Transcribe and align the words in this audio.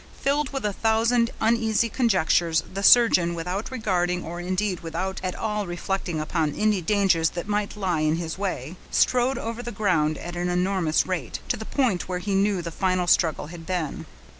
Filled 0.19 0.49
with 0.51 0.65
a 0.65 0.73
thousand 0.73 1.29
uneasy 1.39 1.87
conjectures, 1.87 2.63
the 2.73 2.81
surgeon, 2.81 3.35
without 3.35 3.69
regarding, 3.69 4.23
or 4.25 4.39
indeed 4.41 4.79
without 4.79 5.21
at 5.23 5.35
all 5.35 5.67
reflecting 5.67 6.19
upon 6.19 6.55
any 6.55 6.81
dangers 6.81 7.29
that 7.37 7.47
might 7.47 7.77
lie 7.77 7.99
in 7.99 8.15
his 8.15 8.35
way, 8.35 8.77
strode 8.89 9.37
over 9.37 9.61
the 9.61 9.71
ground 9.71 10.17
at 10.17 10.35
an 10.35 10.49
enormous 10.49 11.05
rate, 11.05 11.37
to 11.49 11.55
the 11.55 11.65
point 11.65 12.09
where 12.09 12.17
he 12.17 12.33
knew 12.33 12.63
the 12.63 12.71
final 12.71 13.05
struggle 13.05 13.45
had 13.53 13.67
been. 13.67 14.07